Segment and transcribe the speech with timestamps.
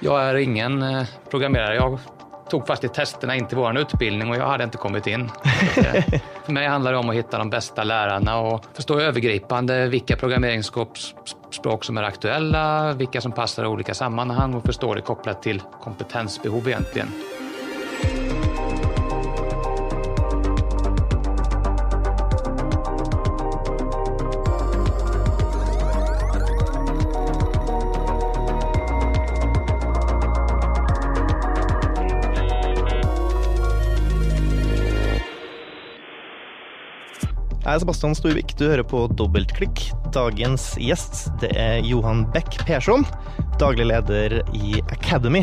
[0.00, 1.74] Jag är ingen eh, programmerare.
[1.74, 1.98] Jag
[2.50, 5.30] tog faktiskt testerna in till vår utbildning och jag hade inte kommit in.
[5.76, 6.04] Eh,
[6.44, 11.84] för mig handlar det om att hitta de bästa lärarna och förstå övergripande vilka programmeringsspråk
[11.84, 16.68] som är aktuella, vilka som passar i olika sammanhang och förstå det kopplat till kompetensbehov
[16.68, 17.08] egentligen.
[37.68, 39.82] Jeg er Sebastian Storvik, du hører på Dobbeltklikk.
[40.14, 43.02] Dagens gjest det er Johan Beck Persson,
[43.60, 45.42] daglig leder i Academy.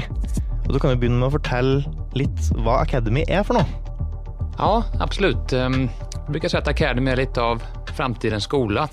[0.66, 1.84] Og Du kan jo begynne med å fortelle
[2.18, 3.68] litt hva Academy er for noe.
[4.58, 5.54] Ja, absolut.
[5.54, 5.86] Jeg ehm,
[6.16, 7.64] Jag brukar säga att Academy är lite av
[7.96, 8.90] framtidens skola.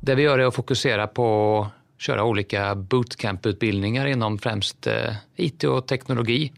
[0.00, 5.64] Det vi gör är att fokusera på att köra olika bootcamp-utbildningar inom främst eh, IT
[5.64, 6.52] och teknologi.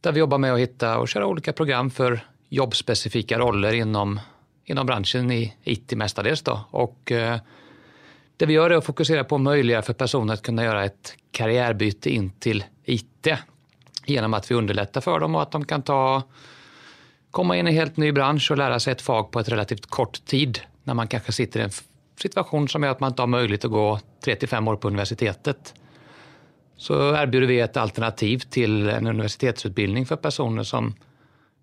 [0.00, 4.20] Där vi jobbar med att hitta och köra olika program för jobbspecifika roller inom
[4.64, 6.42] inom branschen i IT mestadels.
[6.42, 6.60] Då.
[6.70, 7.38] Och, eh,
[8.36, 11.14] det vi gör är att fokusera på att möjliggöra för personer att kunna göra ett
[11.30, 13.28] karriärbyte in till IT
[14.06, 16.22] genom att vi underlättar för dem och att de kan ta,
[17.30, 19.86] komma in i en helt ny bransch och lära sig ett fag på ett relativt
[19.86, 21.70] kort tid när man kanske sitter i en
[22.20, 24.88] situation som gör att man inte har möjlighet att gå 3 till 5 år på
[24.88, 25.74] universitetet.
[26.76, 30.94] Så erbjuder vi ett alternativ till en universitetsutbildning för personer som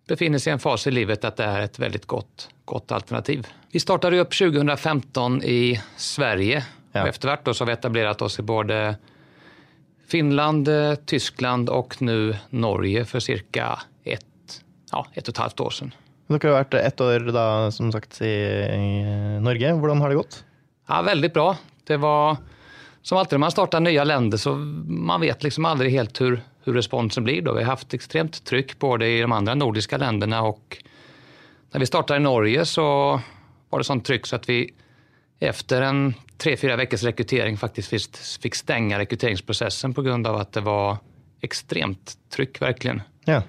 [0.10, 3.48] befinner sig i en fas i livet att det är ett väldigt gott, gott alternativ.
[3.72, 7.02] Vi startade upp 2015 i Sverige ja.
[7.02, 8.96] och eftervart då så har vi etablerat oss i både
[10.08, 10.70] Finland,
[11.06, 14.26] Tyskland och nu Norge för cirka ett,
[14.92, 15.94] ja, ett och ett halvt år sedan.
[16.28, 18.26] Dere har varit ett år da, som sagt, i,
[19.42, 19.74] Norge.
[19.74, 20.44] Hur har det gått?
[20.88, 21.58] Ja, väldigt bra.
[21.84, 22.38] Det var
[23.02, 24.56] som alltid när man startar nya länder så
[24.88, 27.42] man vet liksom aldrig helt hur, hur responsen blir.
[27.42, 27.53] Då.
[27.53, 30.84] Vi har haft extremt tryck på det i de andra nordiska länderna och
[31.72, 32.84] när vi startade i Norge så
[33.69, 34.74] var det sånt tryck så att vi
[35.40, 40.62] efter en tre, fyra veckors rekrytering faktiskt fick stänga rekryteringsprocessen på grund av att det
[40.62, 40.97] var
[41.41, 43.01] extremt tryck verkligen.
[43.25, 43.44] Ja.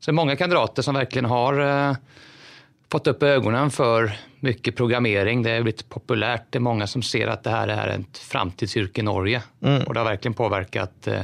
[0.00, 1.96] Så många kandidater som verkligen har eh,
[2.90, 5.42] fått upp ögonen för mycket programmering.
[5.42, 6.44] Det har blivit populärt.
[6.50, 9.42] Det är många som ser att det här är ett framtidsyrke i Norge.
[9.62, 9.82] Mm.
[9.82, 11.22] Och det har verkligen påverkat eh,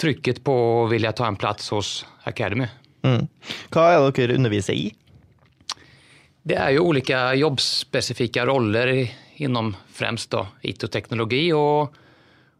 [0.00, 2.66] trycket på att vilja ta en plats hos Academy.
[3.02, 3.26] Mm.
[3.68, 4.94] Vad är det ni undervisar i?
[6.42, 11.94] Det är ju olika jobbspecifika roller inom främst då, IT och teknologi och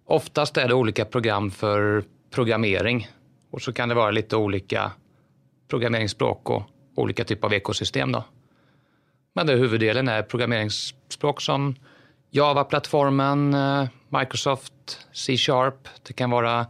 [0.06, 3.09] oftast är det olika program för programmering
[3.50, 4.93] och så kan det vara lite olika
[5.69, 6.62] programmeringsspråk och
[6.94, 8.12] olika typer av ekosystem.
[8.12, 8.25] Då.
[9.34, 11.75] Men det huvuddelen är programmeringsspråk som
[12.31, 15.88] Java-plattformen, eh, Microsoft, C-sharp.
[16.03, 16.66] Det kan vara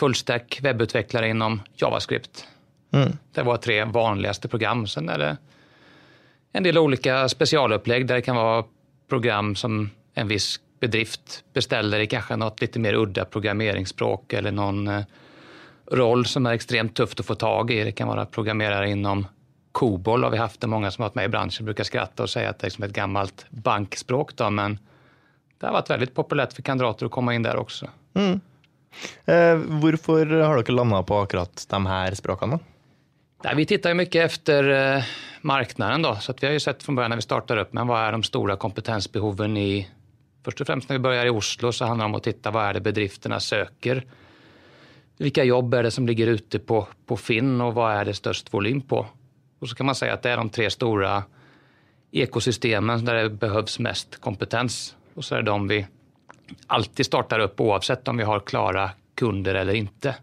[0.00, 2.46] fullstack webbutvecklare inom JavaScript.
[2.92, 3.12] Mm.
[3.32, 4.86] Det var tre vanligaste program.
[4.86, 5.36] Sen är det
[6.52, 8.64] en del olika specialupplägg där det kan vara
[9.08, 14.88] program som en viss bedrift beställer i kanske något lite mer udda programmeringsspråk eller någon
[14.88, 15.02] eh,
[15.90, 17.84] roll som är extremt tufft att få tag i.
[17.84, 19.26] Det kan vara programmerare inom
[19.72, 22.30] COBOL har vi haft det många som har varit med i branschen brukar skratta och
[22.30, 24.36] säga att det är som ett gammalt bankspråk.
[24.36, 24.78] Då, men
[25.58, 27.88] det har varit väldigt populärt för kandidater att komma in där också.
[28.14, 28.40] Mm.
[29.24, 32.58] Eh, varför har du landat på akkurat de här språken?
[33.44, 35.04] Nej, vi tittar ju mycket efter eh,
[35.40, 37.86] marknaden då, så att vi har ju sett från början när vi startar upp, men
[37.86, 39.88] vad är de stora kompetensbehoven i
[40.46, 42.64] Först och främst när vi börjar i Oslo så handlar det om att titta vad
[42.64, 44.04] är det bedrifterna söker.
[45.16, 48.54] Vilka jobb är det som ligger ute på, på Finn och vad är det störst
[48.54, 49.06] volym på?
[49.58, 51.24] Och så kan man säga att det är de tre stora
[52.12, 54.96] ekosystemen där det behövs mest kompetens.
[55.14, 55.86] Och så är det de vi
[56.66, 60.14] alltid startar upp oavsett om vi har klara kunder eller inte.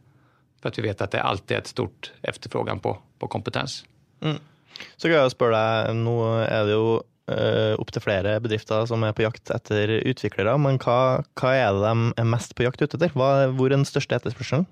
[0.61, 3.85] För att vi vet att det alltid är ett stort efterfrågan på, på kompetens.
[4.21, 4.37] Mm.
[4.97, 6.99] Så kan jag fråga dig, nu är det ju
[7.31, 11.73] uh, upp till flera bedrifter som är på jakt efter utvecklare, men vad, vad är
[11.73, 13.11] de är mest på jakt efter?
[13.13, 14.65] Vad är den största efterfrågan?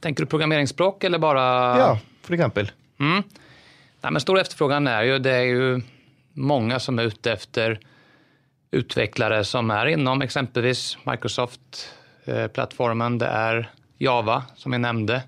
[0.00, 1.42] Tänker du programmeringsspråk eller bara?
[1.78, 2.70] Ja, för exempel.
[3.00, 3.22] Mm.
[4.00, 5.80] Nej, men stor efterfrågan är ju, det är ju
[6.32, 7.80] många som är ute efter
[8.70, 13.12] utvecklare som är inom exempelvis Microsoft-plattformen.
[13.12, 15.22] Eh, det är Java som jag nämnde.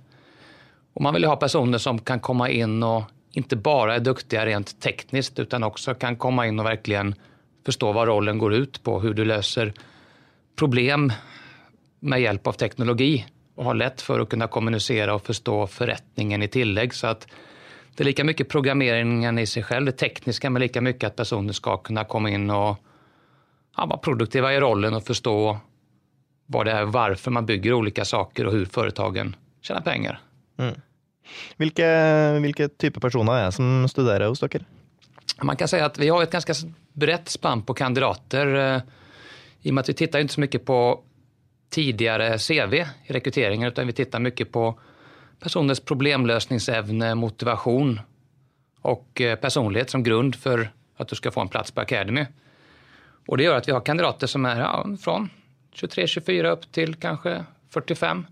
[0.92, 3.02] Och man vill ha personer som kan komma in och
[3.32, 7.14] inte bara är duktiga rent tekniskt utan också kan komma in och verkligen
[7.64, 9.72] förstå vad rollen går ut på, hur du löser
[10.56, 11.12] problem
[12.00, 16.48] med hjälp av teknologi och har lätt för att kunna kommunicera och förstå förrättningen i
[16.48, 16.94] tillägg.
[16.94, 17.26] Så att
[17.96, 21.52] det är lika mycket programmeringen i sig själv, det tekniska, men lika mycket att personer
[21.52, 22.76] ska kunna komma in och
[23.76, 25.58] ja, vara produktiva i rollen och förstå
[26.46, 30.20] vad det är, varför man bygger olika saker och hur företagen tjänar pengar.
[30.56, 30.74] Mm.
[31.56, 34.64] Vilka, vilka typer av personer är det som studerar hos er?
[35.42, 36.54] Man kan säga att vi har ett ganska
[36.92, 38.74] brett spann på kandidater.
[38.74, 38.82] Eh,
[39.62, 41.00] I och med att vi tittar inte så mycket på
[41.70, 44.78] tidigare CV i rekryteringen utan vi tittar mycket på
[45.40, 48.00] personers problemlösningsävne, motivation
[48.80, 52.26] och eh, personlighet som grund för att du ska få en plats på Academy.
[53.26, 55.30] Och det gör att vi har kandidater som är ja, från
[55.74, 58.26] 23-24 upp till kanske 45.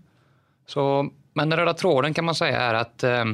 [0.65, 3.25] Så, men den röda tråden kan man säga är att eh,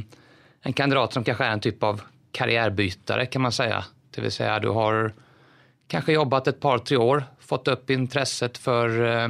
[0.62, 2.02] en kandidat som kanske är en typ av
[2.32, 3.86] karriärbytare kan man säga.
[4.16, 5.14] Det vill säga du har
[5.88, 9.30] kanske jobbat ett par, tre år, fått upp intresset för eh,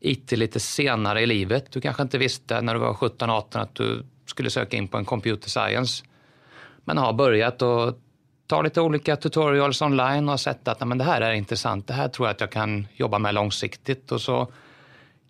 [0.00, 1.72] IT lite senare i livet.
[1.72, 5.04] Du kanske inte visste när du var 17-18 att du skulle söka in på en
[5.04, 6.04] computer science.
[6.84, 7.98] Men har börjat och
[8.46, 11.86] ta lite olika tutorials online och har sett att men det här är intressant.
[11.86, 14.12] Det här tror jag att jag kan jobba med långsiktigt.
[14.12, 14.48] Och så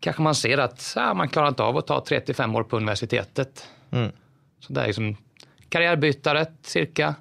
[0.00, 2.62] kanske man ser att ja, man klarar inte av att ta 3 till 5 år
[2.62, 3.68] på universitetet.
[3.90, 4.12] Mm.
[4.60, 5.16] Så det är liksom
[5.68, 7.14] karriärbytare, cirka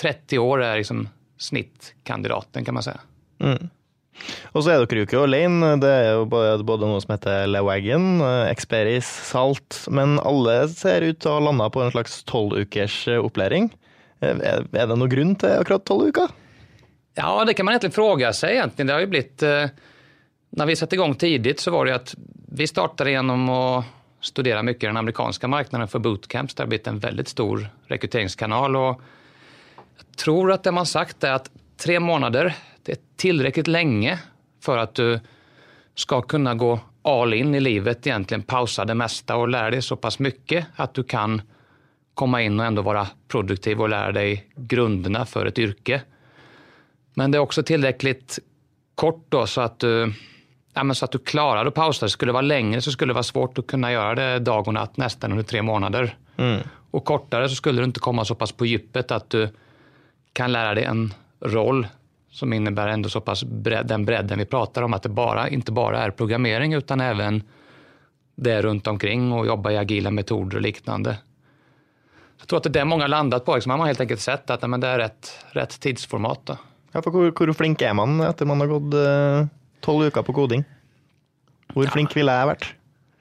[0.00, 1.08] 30 år är liksom
[1.38, 3.00] snittkandidaten kan man säga.
[3.38, 3.68] Mm.
[4.42, 5.76] Och så är dere jo ikke alene.
[5.76, 9.84] Det är ju både noe som heter Lewagon, Experis, Salt.
[9.90, 13.08] Men alla ser ut att ha landat på en slags tolv ukers
[14.20, 14.40] uppläring.
[14.40, 16.28] Eh, är eh, det någon grund till akkurat tolv veckor?
[17.14, 18.86] Ja, det kan man egentligen fråga sig egentligen.
[18.86, 19.66] Det har ju blivit, eh,
[20.50, 22.14] när vi satte igång tidigt så var det att
[22.52, 23.84] vi startade genom att
[24.20, 26.54] studera mycket den amerikanska marknaden för bootcamps.
[26.54, 29.00] Det har blivit en väldigt stor rekryteringskanal och
[29.96, 34.18] jag tror att det man sagt är att tre månader, det är tillräckligt länge
[34.62, 35.20] för att du
[35.94, 39.96] ska kunna gå all in i livet, egentligen pausa det mesta och lära dig så
[39.96, 41.42] pass mycket att du kan
[42.18, 46.02] komma in och ändå vara produktiv och lära dig grunderna för ett yrke.
[47.14, 48.38] Men det är också tillräckligt
[48.94, 50.12] kort då så att du,
[50.74, 52.08] ja, så att du klarar att pausa.
[52.08, 54.74] Skulle det vara längre så skulle det vara svårt att kunna göra det dag och
[54.74, 56.16] natt nästan under tre månader.
[56.36, 56.60] Mm.
[56.90, 59.48] Och kortare så skulle du inte komma så pass på djupet att du
[60.32, 61.86] kan lära dig en roll
[62.30, 65.72] som innebär ändå så pass bredd, den bredden vi pratar om, att det bara, inte
[65.72, 67.42] bara är programmering utan även
[68.34, 71.16] det runt omkring och jobba i agila metoder och liknande.
[72.38, 73.54] Jag tror att det är det många landat på.
[73.54, 73.70] Liksom.
[73.70, 76.40] Man har helt enkelt sett att men det är rätt, rätt tidsformat.
[76.44, 76.56] Då.
[76.92, 79.46] Ja, för hur, hur flink är man efter man har gått eh,
[79.80, 80.64] 12 veckor på koding?
[81.74, 81.90] Hur ja.
[81.90, 82.74] flink vill jag ha varit?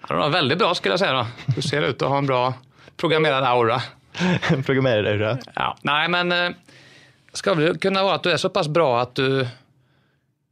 [0.10, 1.14] Ja, väldigt bra skulle jag säga.
[1.14, 1.28] Då.
[1.56, 2.54] Du ser ut att ha en bra
[2.98, 3.82] programmerad aura.
[4.66, 5.38] programmerad aura?
[5.56, 6.50] Ja, nej men eh,
[7.34, 9.48] ska väl kunna vara att du är så pass bra att du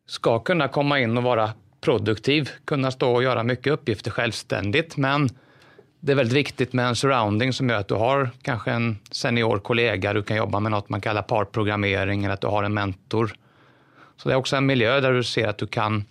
[0.08, 1.50] ska kunna komma in och vara
[1.82, 5.30] produktiv, kunna stå och göra mycket uppgifter självständigt, men
[6.06, 9.60] det är väldigt viktigt med en surrounding som gör att du har kanske en senior
[9.60, 13.36] kollega, du kan jobba med något man kallar parprogrammering eller att du har en mentor.
[14.18, 16.06] Så det är också en miljö där du ser att du kan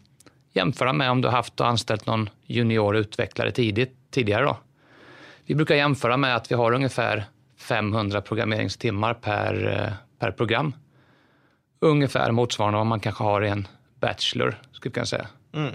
[0.52, 4.44] jämföra med om du har haft och anställt någon junior utvecklare tidigt, tidigare.
[4.44, 4.56] Då.
[5.46, 7.24] Vi brukar jämföra med att vi har ungefär
[7.58, 10.74] 500 programmeringstimmar per, eh, per program.
[11.80, 13.68] Ungefär motsvarande vad man kanske har i en
[14.00, 15.26] bachelor, skulle jag kunna säga.
[15.52, 15.72] Mm.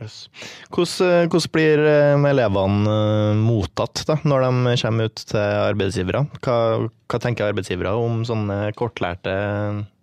[0.00, 0.30] Yes.
[0.72, 6.24] Hvordan, eh, hvordan blir eh, elevene eh, mottatt da, når de kommer ut til arbeidsgivere?
[6.40, 6.56] Hva,
[6.88, 9.34] hva tenker arbeidsgivere om sånne kortlärda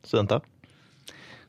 [0.06, 0.46] studenter?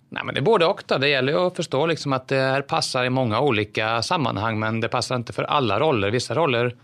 [0.09, 0.83] Nej, men det är både och.
[0.87, 0.99] Då.
[0.99, 4.89] Det gäller att förstå liksom att det här passar i många olika sammanhang men det
[4.89, 6.11] passar inte för alla roller.
[6.11, 6.77] Vissa roller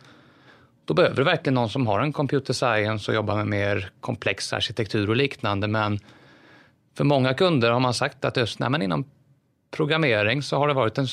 [0.85, 4.53] då behöver du verkligen någon som har en computer science och jobbar med mer komplex
[4.53, 5.69] arkitektur och liknande.
[5.69, 5.99] Men
[6.97, 9.05] för många kunder har man sagt att just nej, men inom
[9.75, 11.07] programmering så har det varit en,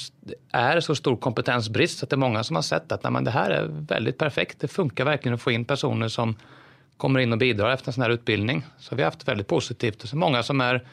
[0.52, 3.50] är så stor kompetensbrist att det är många som har sett att nej, det här
[3.50, 4.60] är väldigt perfekt.
[4.60, 6.36] Det funkar verkligen att få in personer som
[6.98, 8.66] kommer in och bidrar efter en sån här utbildning.
[8.80, 10.04] Så vi har haft väldigt positivt.
[10.04, 10.86] Och så många som är,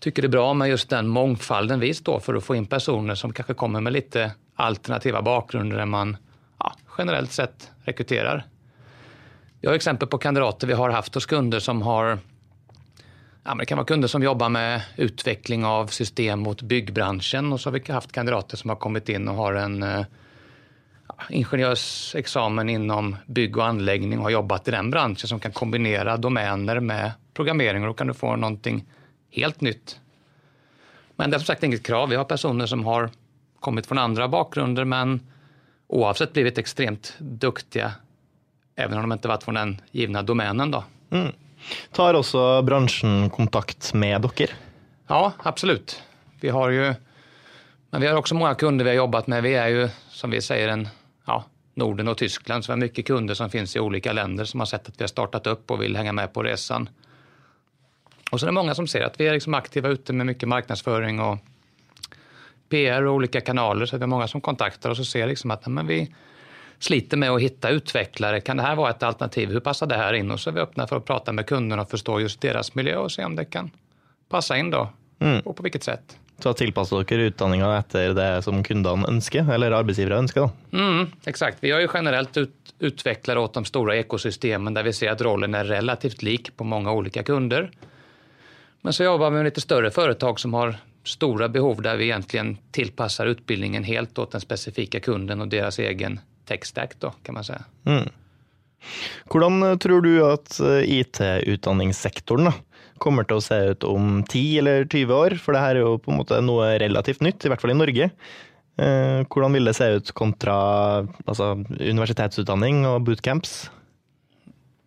[0.00, 3.14] tycker det är bra med just den mångfalden vi står för att få in personer
[3.14, 6.16] som kanske kommer med lite alternativa bakgrunder än man
[6.58, 8.44] ja, generellt sett rekryterar.
[9.60, 12.18] Jag har exempel på kandidater vi har haft hos kunder som har
[13.48, 17.70] Ja, det kan vara kunder som jobbar med utveckling av system mot byggbranschen och så
[17.70, 20.04] har vi haft kandidater som har kommit in och har en eh,
[21.08, 26.16] ja, ingenjörsexamen inom bygg och anläggning och har jobbat i den branschen som kan kombinera
[26.16, 28.84] domäner med programmering och då kan du få någonting
[29.30, 30.00] helt nytt.
[31.16, 32.08] Men det är som sagt inget krav.
[32.08, 33.10] Vi har personer som har
[33.60, 35.20] kommit från andra bakgrunder men
[35.86, 37.92] oavsett blivit extremt duktiga
[38.76, 40.70] även om de inte varit från den givna domänen.
[40.70, 40.84] Då.
[41.10, 41.32] Mm.
[41.92, 44.50] Tar också branschen kontakt med docker?
[45.06, 46.02] Ja, absolut.
[46.40, 46.94] Vi har ju,
[47.90, 49.42] men vi har också många kunder vi har jobbat med.
[49.42, 50.88] Vi är ju, som vi säger, en,
[51.26, 54.60] ja, Norden och Tyskland, så vi har mycket kunder som finns i olika länder som
[54.60, 56.88] har sett att vi har startat upp och vill hänga med på resan.
[58.30, 60.48] Och så är det många som ser att vi är liksom aktiva ute med mycket
[60.48, 61.38] marknadsföring och
[62.68, 65.66] PR och olika kanaler så det är många som kontaktar oss och ser liksom att
[65.66, 66.14] men vi
[66.78, 68.40] sliter med att hitta utvecklare.
[68.40, 69.48] Kan det här vara ett alternativ?
[69.48, 70.30] Hur passar det här in?
[70.30, 72.96] Och så är vi öppna för att prata med kunderna och förstå just deras miljö
[72.96, 73.70] och se om det kan
[74.28, 75.40] passa in då mm.
[75.40, 76.16] och på vilket sätt.
[76.38, 80.50] Så tillpassar dere utdanninga efter det som kunderna önskar eller arbetsgivare önskar?
[80.72, 81.56] Mm, exakt.
[81.60, 85.54] Vi har ju generellt ut, utvecklare åt de stora ekosystemen där vi ser att rollen
[85.54, 87.70] är relativt lik på många olika kunder.
[88.80, 92.58] Men så jobbar vi med lite större företag som har stora behov där vi egentligen
[92.70, 97.64] tillpassar utbildningen helt åt den specifika kunden och deras egen tech-stack då, kan man säga.
[97.84, 98.08] Mm.
[99.32, 102.52] Hur tror du att eh, IT-utbildningssektorn
[102.98, 105.38] kommer til å se ut om 10 eller 20 år?
[105.42, 107.78] For det her er jo på en måte noe relativt nytt, i hvert fall i
[107.78, 108.10] Norge.
[108.78, 110.56] Eh, hvordan vil det se ut kontra
[111.26, 113.70] altså, universitetsutdanning och bootcamps?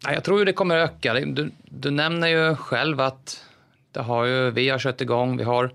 [0.03, 1.13] Jag tror det kommer öka.
[1.13, 3.45] Du, du nämner ju själv att
[3.91, 5.71] det har ju, vi har kört igång, vi har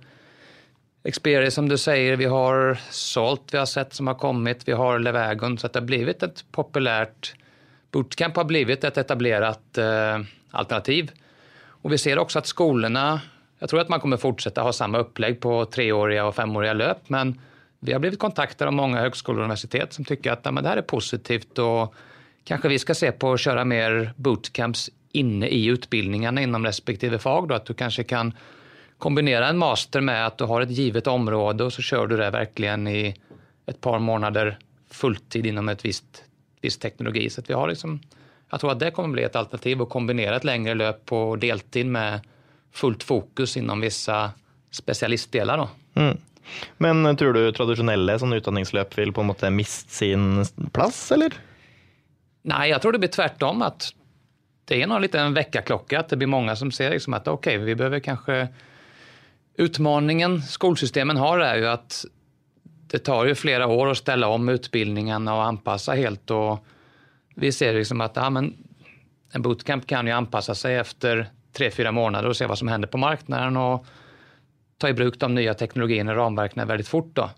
[1.12, 4.98] Xperia som du säger, vi har sålt, vi har sett som har kommit, vi har
[4.98, 7.34] Levägon, så att det har blivit ett populärt,
[7.90, 10.20] bootcamp har blivit ett etablerat eh,
[10.50, 11.10] alternativ.
[11.68, 13.20] Och vi ser också att skolorna,
[13.58, 17.40] jag tror att man kommer fortsätta ha samma upplägg på treåriga och femåriga löp, men
[17.80, 20.68] vi har blivit kontaktade av många högskolor och universitet som tycker att ja, men det
[20.68, 21.94] här är positivt och
[22.44, 27.48] kanske vi ska se på att köra mer bootcamps inne i utbildningarna inom respektive fag.
[27.48, 28.32] Då, att du kanske kan
[28.98, 32.30] kombinera en master med att du har ett givet område och så kör du det
[32.30, 33.14] verkligen i
[33.66, 34.58] ett par månader
[34.90, 36.24] fulltid inom ett visst,
[36.60, 37.30] visst teknologi.
[37.30, 38.00] Så vi har liksom
[38.50, 41.86] jag tror att det kommer bli ett alternativ att kombinera ett längre löp på deltid
[41.86, 42.20] med
[42.72, 44.30] fullt fokus inom vissa
[44.70, 45.58] specialistdelar.
[45.58, 45.68] Då.
[45.94, 46.16] Mm.
[46.76, 51.32] Men tror du traditionella sådana utbildningslöp vill på något sätt mista sin plats eller?
[52.42, 53.92] Nej, jag tror det blir tvärtom att
[54.64, 57.56] det är nog lite en väckarklocka att det blir många som ser liksom att okej,
[57.56, 58.48] okay, vi behöver kanske
[59.58, 62.04] Utmaningen skolsystemen har är ju att
[62.62, 66.66] det tar ju flera år att ställa om utbildningen och anpassa helt och
[67.34, 68.56] vi ser liksom att ja, men
[69.32, 72.88] en bootcamp kan ju anpassa sig efter tre, fyra månader och se vad som händer
[72.88, 73.86] på marknaden och
[74.78, 77.10] ta i bruk de nya teknologierna och ramverken väldigt fort.
[77.12, 77.30] Då.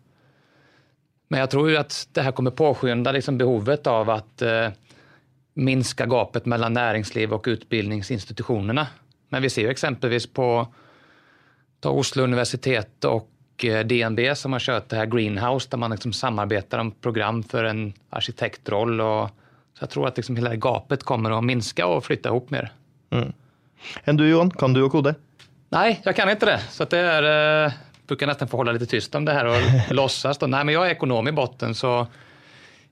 [1.29, 4.69] Men jag tror ju att det här kommer påskynda liksom behovet av att eh,
[5.55, 8.87] minska gapet mellan näringsliv och utbildningsinstitutionerna.
[9.29, 10.67] Men vi ser ju exempelvis på
[11.80, 13.30] ta Oslo universitet och
[13.64, 17.64] eh, DNB som har kört det här Greenhouse där man liksom samarbetar om program för
[17.64, 19.28] en arkitektroll och
[19.78, 22.73] så jag tror att liksom hela gapet kommer att minska och flytta ihop mer.
[23.11, 23.32] Mm.
[24.04, 25.14] Än du Johan, kan du och kode?
[25.68, 26.61] Nej, jag kan inte det.
[26.70, 27.73] Så det är, eh,
[28.06, 29.56] brukar nästan få hålla lite tyst om det här och
[29.94, 30.38] låtsas.
[30.38, 30.47] Då.
[30.47, 32.06] Nej, men jag är ekonom i botten så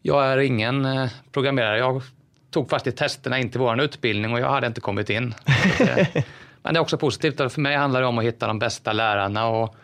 [0.03, 1.79] jag är ingen eh, programmerare.
[1.79, 2.03] Jag
[2.51, 5.35] tog faktiskt testerna in till vår utbildning och jag hade inte kommit in.
[6.67, 7.53] men det är också positivt.
[7.53, 9.75] För mig handlar det om att hitta de bästa lärarna och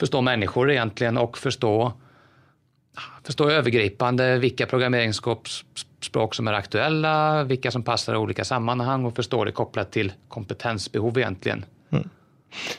[0.00, 1.92] förstå människor egentligen och förstå,
[3.24, 5.48] förstå övergripande vilka programmeringsspråk
[6.00, 10.12] språk som är aktuella, vilka som passar i olika sammanhang och förstå det kopplat till
[10.28, 11.64] kompetensbehov egentligen.
[11.90, 12.08] Mm.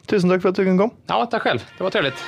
[0.05, 0.91] Tusen tack för att du kom.
[1.05, 1.59] Ja, tack själv.
[1.77, 2.23] Det var trevligt.